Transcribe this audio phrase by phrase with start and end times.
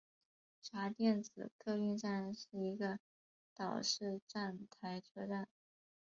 [0.63, 2.97] 茶店子客运站是一个
[3.53, 5.47] 岛式站台车站。